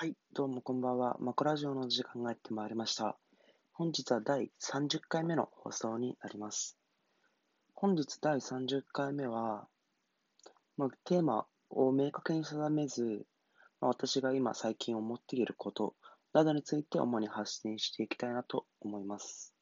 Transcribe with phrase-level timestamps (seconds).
[0.00, 1.18] はい、どうもこんばんは。
[1.20, 3.18] マコラジオの時間がやってまいりました。
[3.74, 6.78] 本日は第30回目の放送になります。
[7.74, 9.68] 本日第30回目は、
[10.78, 13.26] まあ、テーマを明確に定めず、
[13.82, 15.94] まあ、私が今最近思っていること
[16.32, 19.52] などについて主に発信していきたいなと思います。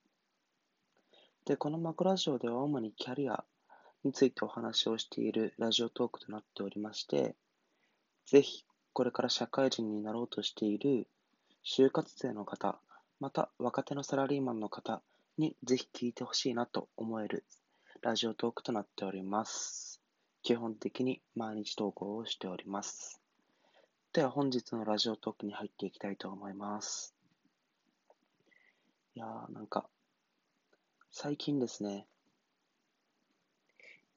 [1.47, 3.43] で、このマコラジオでは主にキャリア
[4.05, 7.35] についてお話をしているラジオトークとなっておりまして、
[8.25, 8.68] ぜひ
[8.99, 11.07] これから社会人になろうとしている
[11.65, 12.81] 就活生の方、
[13.21, 15.03] また若手のサラリーマンの方
[15.37, 17.45] にぜひ聞いてほしいなと思える
[18.03, 20.01] ラジオトークとなっております。
[20.43, 23.21] 基本的に毎日投稿をしております。
[24.13, 27.15] では本日のラジオトークに入っていきたいと思います。
[29.15, 29.87] いやーなんか
[31.13, 32.05] 最近ですね、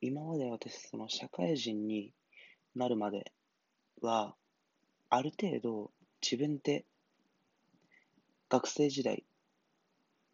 [0.02, 2.12] 今まで私その社会人に
[2.76, 3.32] なるまで
[4.02, 4.34] は
[5.14, 6.86] ある程度自分で
[8.50, 9.26] 学生時代、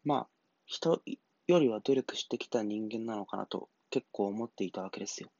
[0.04, 0.26] まあ
[0.66, 1.02] 人
[1.48, 5.30] よりは努力してきた人間なのかなと結構思っていたわけですよ。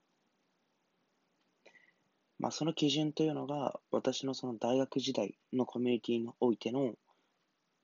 [2.40, 6.94] まあその基準というのが私のその大学時代のコミュニティにおいての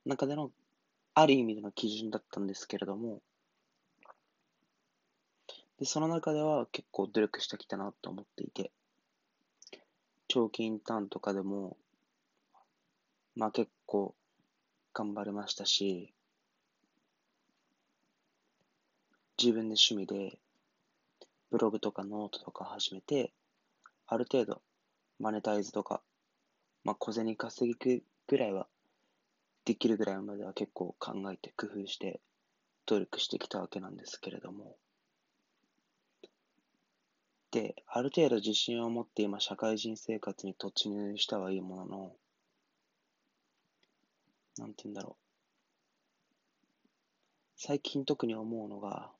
[0.04, 0.50] 中での
[1.14, 3.20] ある意味での基準だったんですけれども、
[5.78, 8.72] でその中では結構努力してきたなと思っていて、
[10.28, 11.76] 長期インターンとかでも、
[13.36, 14.14] まあ結構
[14.92, 16.12] 頑張れましたし、
[19.38, 20.38] 自分で趣味で
[21.50, 23.32] ブログとかノートとか始めて、
[24.06, 24.62] ある程度
[25.18, 26.02] マネタイズとか、
[26.84, 28.66] まあ小銭稼ぎぐらいは
[29.64, 32.20] できるぐらいまでは結構考えて工夫して
[32.86, 34.76] 努力してきたわけなんですけれども、
[37.54, 42.12] で、ある程度自信を持って今社会人生活に突入したはいいものの、
[44.58, 45.16] なんて言うんだろう。
[47.54, 49.12] 最近特に思うのが、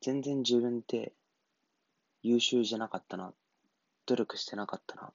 [0.00, 1.12] 全然自分って
[2.22, 3.34] 優秀じゃなかったな。
[4.06, 5.12] 努力してなかったな。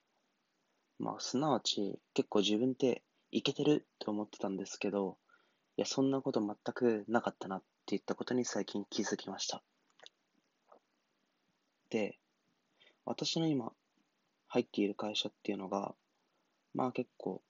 [0.99, 5.17] まあ、すなわち結構自分っていけてると思ってたんですけど、
[5.77, 9.63] いや、そんなこと全くなかったなっていったことに最近気づきました。
[11.95, 12.19] で、
[13.05, 13.71] 私の今
[14.49, 15.95] 入っている会社っていうのが、
[16.73, 17.41] まあ結構、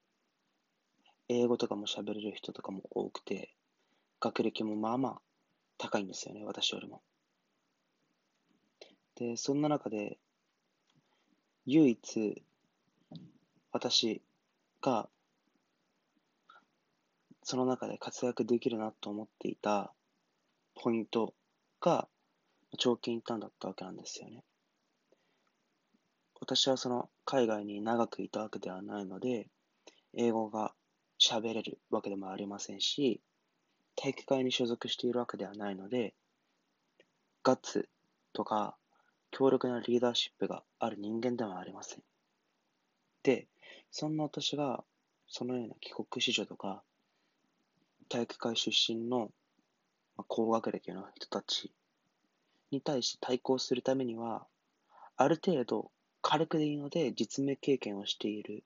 [1.27, 3.55] 英語とかも喋れる人とかも多くて、
[4.19, 5.21] 学歴もまあまあ
[5.79, 7.01] 高いんですよね、私よりも。
[9.15, 10.19] で、そんな中で、
[11.65, 12.43] 唯一、
[13.71, 14.21] 私
[14.79, 15.09] が、
[17.41, 19.91] その中で活躍できるなと思っていた
[20.75, 21.33] ポイント
[21.81, 22.07] が、
[22.77, 24.43] 長期インターンだったわけなんですよね。
[26.39, 29.47] 私はその海外に長くいたわけではないので、
[30.13, 30.73] 英語が
[31.19, 33.21] 喋れるわけでもありませんし、
[33.95, 36.13] 体育会に所属しているわけではないので、
[37.43, 37.87] ガッツ
[38.33, 38.75] とか
[39.31, 42.03] 強力なリーダーシップがある人間ではありません。
[43.23, 43.47] で、
[43.91, 44.83] そんな私が
[45.27, 46.83] そのような帰国子女とか、
[48.09, 49.31] 体育会出身の
[50.27, 51.71] 高学歴の人たち
[52.75, 54.45] に対して対抗するためには、
[55.17, 55.91] ある程度
[56.21, 58.63] 軽くでいいので実務経験をしている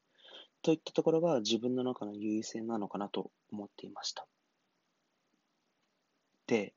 [0.62, 4.25] といったところが自分の中の優位性なのかなと思っていました。
[6.48, 6.74] で、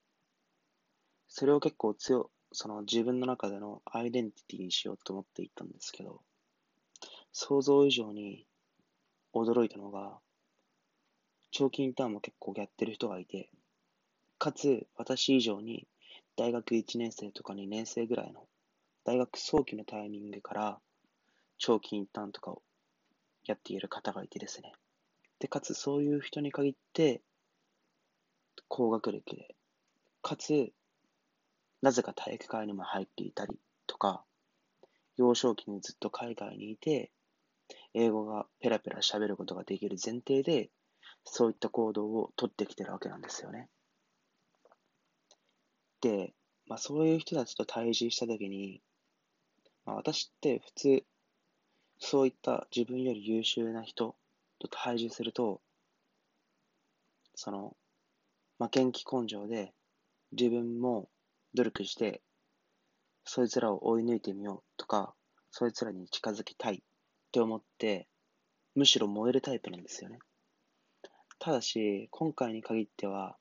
[1.27, 6.21] それを結構強、その自分の中でのアイデンティティにしようと思っていたんですけど、
[7.33, 8.47] 想像以上に
[9.35, 10.19] 驚いたのが、
[11.51, 13.49] 長期インターンも結構やってる人がいて、
[14.39, 15.87] かつ私以上に
[16.37, 18.47] 大学1年生とか2年生ぐらいの
[19.05, 20.79] 大学早期のタイミングから
[21.59, 22.63] 長期インターンとかを
[23.45, 24.73] やっている方がいてですね。
[25.41, 27.21] で、かつそういう人に限って
[28.69, 29.55] 高学歴で、
[30.23, 30.73] かつ
[31.83, 34.25] なぜか体育会にも入っていたりとか、
[35.17, 37.11] 幼少期にずっと海外にいて、
[37.93, 40.71] 英語がペラペラ喋ることができる前提で、
[41.25, 43.69] そういった行動を取ってきてるわけなんですよね。
[46.03, 46.35] で、
[46.67, 48.83] まあ、そういう人たちと対峙したときに、
[49.87, 51.05] まあ、私って普通、
[51.99, 54.17] そういった自分より優秀な人
[54.59, 55.61] と対峙すると、
[57.37, 57.77] その、
[58.59, 59.73] 負けん気根性で
[60.33, 61.09] 自分も
[61.55, 62.21] 努力して、
[63.25, 65.15] そいつらを追い抜いてみようとか、
[65.51, 66.81] そいつらに近づきたいっ
[67.31, 68.09] て思って、
[68.75, 70.19] むしろ燃えるタイプなんですよね。
[71.39, 73.37] ただし、今回に限っては、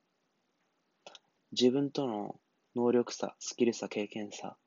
[1.52, 2.36] 自分との
[2.76, 4.58] 能力差、スキル差、経験差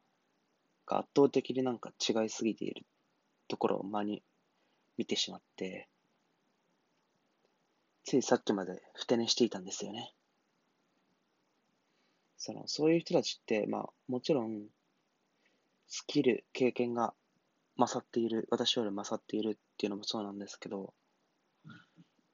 [0.87, 2.85] が圧倒的になんか違いすぎている
[3.49, 4.23] ところを間に
[4.97, 5.89] 見てしまって、
[8.05, 10.13] ついさっきまでふて寝していたんですよね。
[12.37, 14.67] その、そういう人たちって、まあ、もちろん、
[15.89, 17.15] スキル、経験が
[17.77, 20.93] 勝っている、私より勝っているっていうのもそうなんですけど、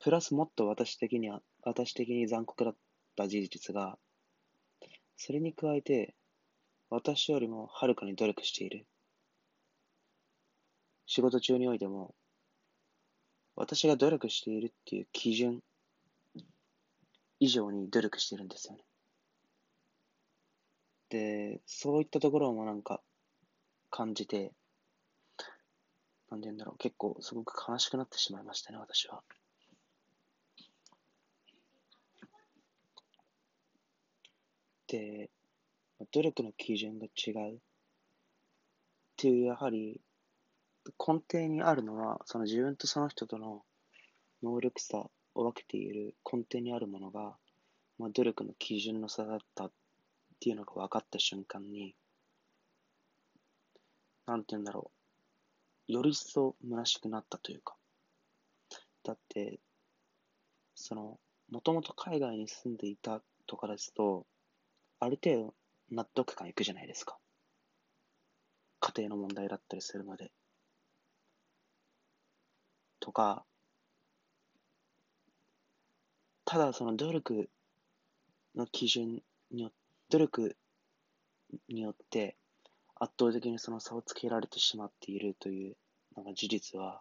[0.00, 2.76] プラスもっと私的には、私的に残酷だっ
[3.16, 3.98] た事実が、
[5.22, 6.14] それに加えて、
[6.88, 8.86] 私よりもはるかに努力している。
[11.04, 12.14] 仕事中においても、
[13.54, 15.60] 私が努力しているっていう基準
[17.38, 18.82] 以上に努力してるんですよね。
[21.10, 23.02] で、そういったところもなんか
[23.90, 24.54] 感じて、
[26.30, 29.22] なんて言うんだろう、結構すごく悲しくなってしまいましたね、私は。
[34.90, 35.30] で、
[36.12, 37.56] 努力の基準が違う。
[37.56, 37.58] っ
[39.16, 40.00] ていう、やはり
[40.98, 43.62] 根底にあるのは、その自分とその人との
[44.42, 44.98] 能力差
[45.34, 47.36] を分けている根底にあるものが、
[47.98, 49.72] まあ、努力の基準の差だったっ
[50.40, 51.94] ていうのが分かった瞬間に、
[54.26, 54.90] なんて言うんだろ
[55.88, 57.76] う、より一層虚しくなったというか、
[59.04, 59.60] だって、
[60.74, 61.20] その、
[61.50, 64.26] もともと海外に住んでいたとかですと、
[65.00, 65.54] ある程度
[65.90, 67.18] 納得感いくじゃないですか。
[68.80, 70.30] 家庭の問題だったりするので。
[73.00, 73.44] とか、
[76.44, 77.50] ただその努力
[78.54, 79.72] の基準によ
[80.10, 80.56] 努力
[81.68, 82.36] によって
[82.96, 85.76] 圧倒的にその差をつけられてしまっているという
[86.14, 87.00] のが事実は、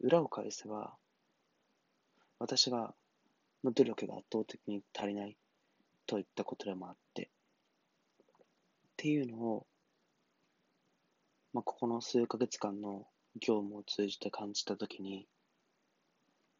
[0.00, 0.96] 裏を返せば、
[2.40, 2.94] 私が
[3.62, 5.36] の努力が圧倒的に足りない
[6.10, 7.26] といったことでもあって、っ
[8.96, 9.66] ていうのを、
[11.52, 13.06] まあ、ここの数ヶ月間の
[13.40, 15.28] 業務を通じて感じたときに、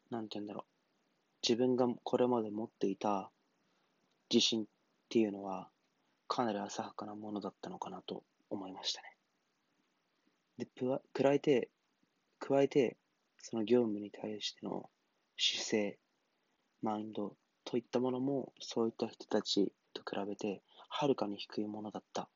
[0.09, 0.65] なんて言うんだろう。
[1.43, 3.33] 自分がこれまで持っていた
[4.33, 4.67] 自信っ
[5.09, 5.69] ていうのは、
[6.29, 9.17] かなり浅はかなものだったのかなと思いましたね。
[10.59, 10.69] で、
[11.13, 11.71] 加えて、
[12.39, 12.97] 加えて、
[13.39, 14.89] その業務に対しての
[15.37, 15.99] 姿勢、
[16.83, 17.35] マインド
[17.65, 22.23] といったものも、そういった人たちと比べて、はるかに低いものだった。
[22.23, 22.27] っ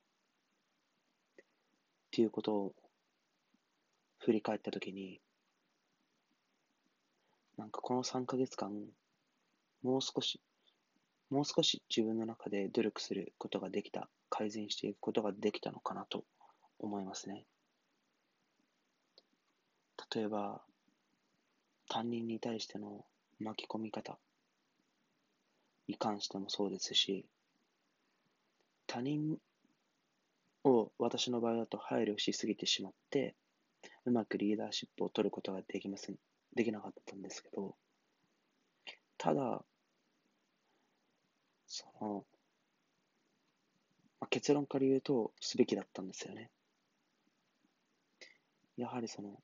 [2.11, 2.75] ていうことを
[4.19, 5.21] 振り返ったときに、
[7.57, 8.73] なんかこの3ヶ月間、
[9.83, 10.41] もう少し、
[11.31, 16.25] もう少し自分の中で努力することができた、改善していくことができたのかなと
[16.79, 17.45] 思いますね。
[20.15, 20.63] 例えば、
[21.89, 23.05] 担任に対しての
[23.41, 24.19] 巻き込み方
[25.89, 27.27] に関してもそうですし、
[28.87, 29.39] 他人
[30.65, 33.35] を私の場合だと配慮しすぎてしまって、
[34.05, 36.17] うまくリーダーシップを取ることができません、
[36.55, 37.75] できなかったんですけど、
[39.19, 39.65] ただ、
[41.67, 42.25] その、
[44.21, 46.51] まあ、結論から言うと、すべきだったんですよね。
[48.77, 49.41] やはりその、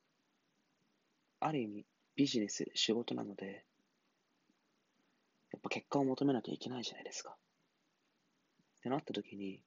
[1.39, 1.85] ある意味、
[2.15, 3.65] ビジネス、仕事なので、
[5.51, 7.31] やっぱ結果を求めなきゃいけないじゃないですか。
[7.31, 9.61] ってなった時に、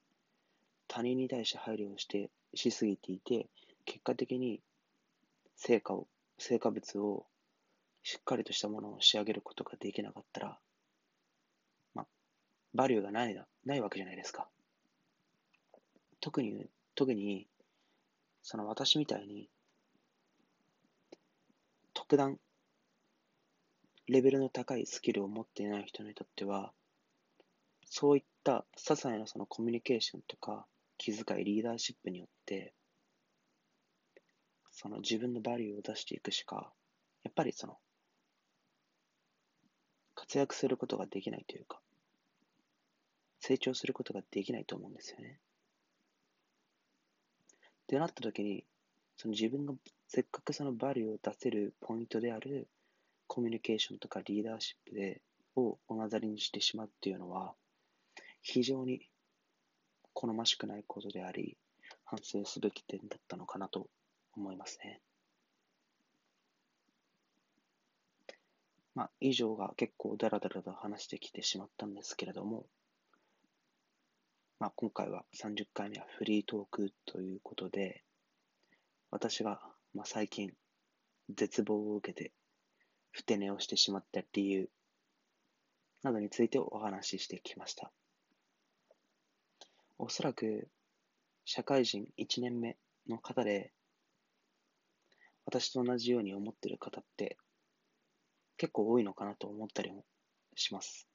[0.89, 3.49] 他人に対して配慮をして、しすぎていて、
[3.85, 4.61] 結果的に
[5.57, 6.09] 成果を、
[6.39, 7.27] 成果物を
[8.03, 10.59] しっかりとしたものを仕上げることができなかったら、
[11.95, 12.07] まあ、
[12.75, 14.49] バリューがないな、ないわけじゃないですか。
[16.21, 17.47] 特に、特に、
[18.43, 19.49] その私みたいに、
[21.93, 22.39] 特段、
[24.07, 26.73] レベルの高いスキルを持っていない人にとっては、
[27.87, 30.67] そういった些細なそのコミュニケーションとか
[30.99, 32.75] 気遣い、リーダーシップによって、
[34.73, 36.71] その自分のバリューを出していくしか、
[37.23, 37.79] やっぱりその、
[40.15, 41.81] 活躍することができないというか、
[43.41, 45.39] 成長することができないと思うんですよね。
[47.85, 48.65] ってなった時に、
[49.17, 49.75] その自分が
[50.09, 52.69] せっかくそのバリューを出せるポイントである
[53.27, 55.21] コミュニケーションとかリーダーシップで、
[55.57, 57.55] をおなざりにしてしまうっていうのは、
[58.43, 59.09] 非常に
[60.13, 61.57] 好ましくないことであり、
[62.05, 63.89] 反省すべき点だったのかなと
[64.37, 65.01] 思いますね。
[68.95, 72.67] まあ、以上が結構ダラダラと話してきてしまったんですけれども、
[74.61, 78.05] まあ、今回は30回目はフリートークということで、
[79.11, 79.61] 私が、
[79.95, 80.53] まあ、最近
[81.29, 82.33] 絶望を受けて
[83.15, 84.69] ふて寝をしてしまった理由
[86.03, 87.93] などについてお話ししてきました。
[89.99, 90.69] おそらく
[91.45, 92.77] 社会人1年目
[93.09, 93.71] の方で
[95.47, 97.37] 私と同じように思っている方って
[98.57, 100.05] 結構多いのかなと思ったりも
[100.57, 101.07] します。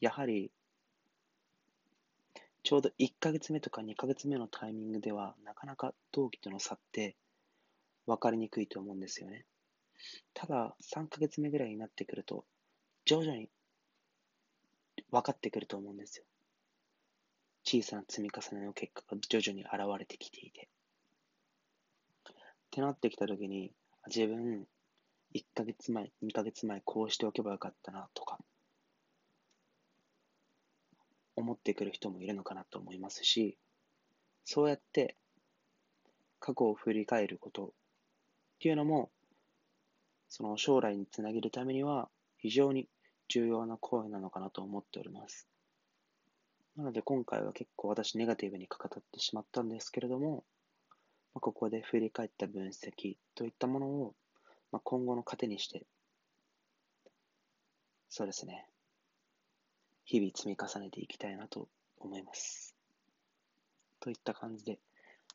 [0.00, 0.50] やはり、
[2.62, 7.14] ちょうど1ヶ月目とか2ヶ月目のタイミングでは、なかなか同期との差って
[8.06, 9.44] 分かりにくいと思うんですよね。
[10.34, 12.44] ただ、3ヶ月目ぐらいになってくると、
[13.04, 13.48] 徐々に
[15.10, 16.24] 分かってくると思うんですよ。
[17.64, 20.68] 小さな積み重ねの結果が徐々に現れてきていて。
[22.28, 22.34] っ
[22.70, 23.72] てなってきたときに、
[24.06, 24.66] 自分、
[25.34, 28.38] 1ヶ月前、2ヶ月前、こうしておけばよかったなとか、
[31.36, 33.56] 思ってくる人もいるのかなと思いますし、
[34.44, 35.16] そうやって
[36.40, 37.68] 過去を振り返ることっ
[38.58, 39.11] ていうのも、
[40.34, 42.08] その将来につなげるためには
[42.38, 42.88] 非常に
[43.28, 45.46] 重要な行為なのかなと思っております。
[46.74, 50.42] なので今回は結構私ネガティブにかかってしまったんですけれども、
[51.34, 54.14] まあ、ここで振り返った分析といったものを、
[54.70, 55.84] まあ、今後の糧にして、
[58.08, 58.66] そうですね、
[60.06, 62.74] 日々積み重ねていきたいなと思います。
[64.00, 64.78] といった感じで、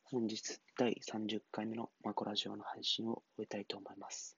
[0.02, 4.37] 本日第30回目のマコラジオの配信を終えたいと思います。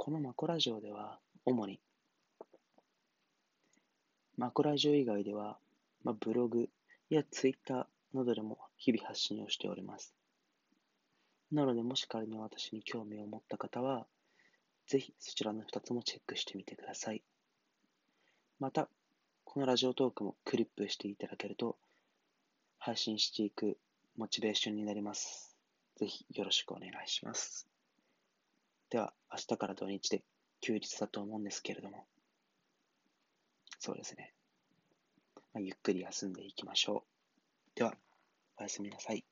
[0.00, 1.80] このマコラジオでは、主に、
[4.36, 5.58] マコラジオ以外では、
[6.04, 6.68] まあ、ブログ
[7.10, 10.14] やツイッターなどでも日々発信をしております。
[11.50, 14.06] なので、もし仮に私に興味を持った方は、
[14.86, 17.24] ぜひそちらの2つもチェックしてみてください。
[18.60, 18.88] また、
[19.44, 21.76] このラジオトークもクリップしていただけると、
[22.78, 23.76] 配信していく
[24.16, 25.56] モチベーションになります。
[25.96, 27.67] ぜひよろしくお願いします。
[28.90, 30.22] では、明日から土日で
[30.60, 32.06] 休日だと思うんですけれども、
[33.78, 34.34] そうですね。
[35.52, 37.04] まあ、ゆっくり休んでいきましょ
[37.76, 37.78] う。
[37.78, 37.94] では、
[38.58, 39.24] おやすみなさい。